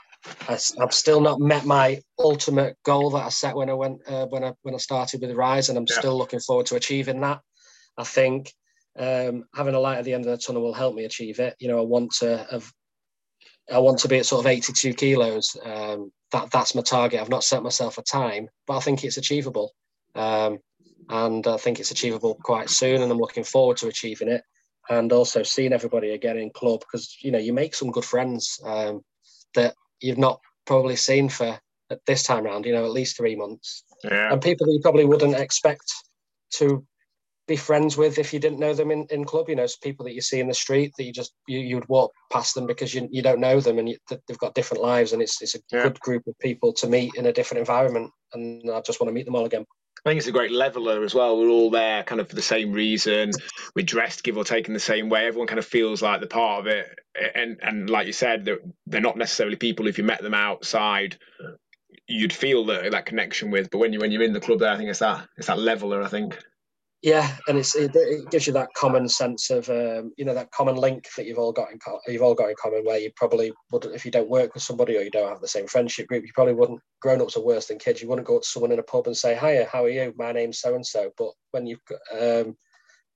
[0.48, 4.26] I, have still not met my ultimate goal that I set when I went uh,
[4.26, 5.98] when I when I started with the rise, and I'm yeah.
[5.98, 7.40] still looking forward to achieving that.
[7.96, 8.52] I think
[8.98, 11.56] um, having a light at the end of the tunnel will help me achieve it.
[11.60, 12.70] You know, I want to have,
[13.72, 15.56] I want to be at sort of 82 kilos.
[15.62, 17.20] Um, that that's my target.
[17.20, 19.72] I've not set myself a time, but I think it's achievable.
[20.14, 20.58] Um,
[21.08, 24.42] and I think it's achievable quite soon, and I'm looking forward to achieving it.
[24.90, 28.58] And also seeing everybody again in club because you know you make some good friends
[28.64, 29.02] um,
[29.54, 31.58] that you've not probably seen for
[31.90, 32.64] at this time around.
[32.64, 34.32] You know, at least three months, yeah.
[34.32, 35.92] and people that you probably wouldn't expect
[36.54, 36.86] to
[37.48, 39.48] be friends with if you didn't know them in, in club.
[39.48, 41.88] You know, people that you see in the street that you just you, you would
[41.88, 45.12] walk past them because you, you don't know them and you, they've got different lives
[45.12, 45.82] and it's it's a yeah.
[45.82, 48.12] good group of people to meet in a different environment.
[48.34, 49.64] And I just want to meet them all again.
[50.04, 51.38] I think it's a great leveler as well.
[51.38, 53.32] We're all there kind of for the same reason.
[53.74, 55.26] We're dressed, give or take, in the same way.
[55.26, 56.98] Everyone kind of feels like they're part of it.
[57.34, 59.88] And and like you said, they're, they're not necessarily people.
[59.88, 61.18] If you met them outside,
[62.06, 63.70] you'd feel that that connection with.
[63.70, 65.58] But when you when you're in the club, there, I think it's that it's that
[65.58, 66.02] leveler.
[66.02, 66.38] I think.
[67.02, 70.50] Yeah, and it's it, it, gives you that common sense of um, you know that
[70.50, 72.84] common link that you've all got in co- you've all got in common.
[72.84, 75.46] Where you probably wouldn't if you don't work with somebody or you don't have the
[75.46, 76.80] same friendship group, you probably wouldn't.
[77.00, 78.02] Grown ups are worse than kids.
[78.02, 80.12] You wouldn't go to someone in a pub and say, "Hiya, how are you?
[80.18, 82.56] My name's so and so." But when you've got um,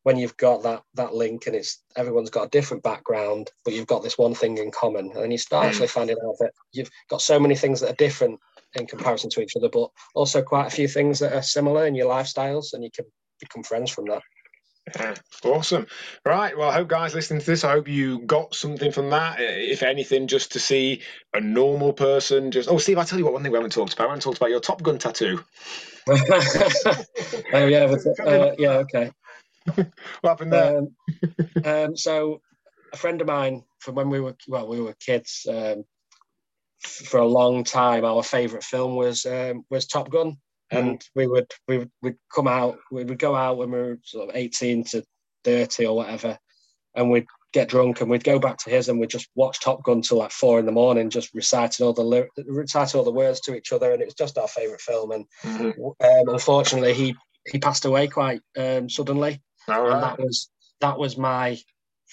[0.05, 3.89] when you've got that that link and it's everyone's got a different background, but you've
[3.89, 7.21] got this one thing in common, and you start actually finding out that you've got
[7.21, 8.39] so many things that are different
[8.75, 11.97] in comparison to each other, but also quite a few things that are similar in
[11.97, 13.07] your lifestyles, and you can
[13.43, 14.23] become friends from that.
[14.97, 15.87] Yeah, awesome.
[16.25, 16.57] Right.
[16.57, 19.37] Well, I hope guys listening to this, I hope you got something from that.
[19.41, 21.03] If anything, just to see
[21.35, 22.51] a normal person.
[22.51, 23.35] Just oh, Steve, I tell you what.
[23.35, 24.05] One thing we haven't talked about.
[24.05, 25.43] We haven't talked about your Top Gun tattoo.
[26.09, 28.79] oh yeah, but, uh, yeah.
[28.79, 29.11] Okay.
[29.67, 30.79] what happened there?
[30.79, 30.89] Um,
[31.65, 32.41] um, so,
[32.93, 35.47] a friend of mine from when we were well, we were kids.
[35.49, 35.85] Um,
[36.81, 40.39] for a long time, our favourite film was um, was Top Gun
[40.73, 41.09] and mm.
[41.15, 44.29] we would we would we'd come out we would go out when we were sort
[44.29, 45.05] of 18 to
[45.45, 46.39] 30 or whatever
[46.95, 49.83] and we'd get drunk and we'd go back to his and we'd just watch Top
[49.85, 53.13] Gun till like four in the morning, just reciting all the lyrics, reciting all the
[53.13, 55.13] words to each other, and it was just our favourite film.
[55.13, 55.81] And mm-hmm.
[55.81, 57.15] um, unfortunately, he
[57.47, 61.59] he passed away quite um, suddenly, and that was that was my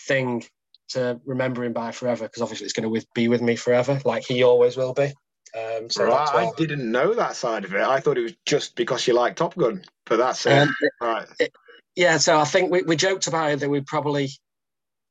[0.07, 0.43] thing
[0.89, 4.25] to remember him by forever because obviously it's going to be with me forever, like
[4.25, 5.13] he always will be.
[5.57, 7.81] Um, so right, I didn't know that side of it.
[7.81, 10.51] I thought it was just because you like Top Gun, but that's it.
[10.51, 11.27] Um, right.
[11.39, 11.53] It,
[11.95, 14.29] yeah, so I think we, we joked about it that we probably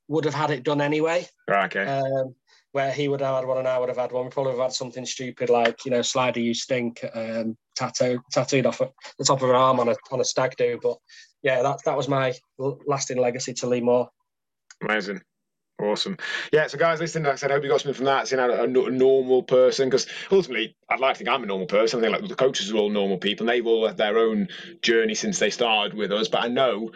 [0.09, 1.27] would have had it done anyway.
[1.48, 1.85] Right, okay.
[1.85, 2.35] Um,
[2.72, 4.24] where he would have had one and I would have had one.
[4.24, 8.66] We probably have had something stupid like, you know, Slider You Stink um, tattoo, tattooed
[8.66, 10.79] off the top of her arm on a on a stag do.
[10.83, 10.98] But
[11.42, 14.10] yeah, that that was my lasting legacy to Lee Moore.
[14.83, 15.23] Amazing.
[15.81, 16.16] Awesome.
[16.52, 16.66] Yeah.
[16.66, 17.22] So, guys, listen.
[17.22, 18.26] Like I said, I hope you got something from that.
[18.26, 21.68] Seeing how a, a normal person, because ultimately, I'd like to think I'm a normal
[21.68, 22.00] person.
[22.00, 24.48] I think like the coaches are all normal people, and they've all had their own
[24.83, 26.26] journey since they started with us.
[26.29, 26.92] But I know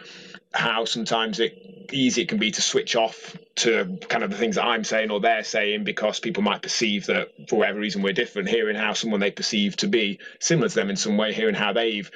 [0.53, 4.55] how sometimes it easy it can be to switch off to kind of the things
[4.55, 8.13] that I'm saying or they're saying because people might perceive that for whatever reason we're
[8.13, 8.49] different.
[8.49, 11.73] Hearing how someone they perceive to be similar to them in some way, hearing how
[11.73, 12.09] they've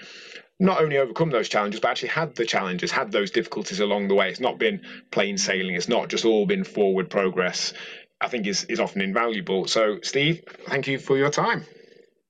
[0.60, 4.16] not only overcome those challenges, but actually had the challenges, had those difficulties along the
[4.16, 4.30] way.
[4.30, 4.82] It's not been
[5.12, 5.76] plain sailing.
[5.76, 7.74] It's not just all been forward progress.
[8.20, 9.68] I think is is often invaluable.
[9.68, 11.64] So, Steve, thank you for your time.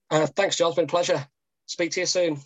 [0.10, 0.70] Uh, thanks, John.
[0.70, 1.26] It's been a pleasure.
[1.68, 2.40] Speak to you soon.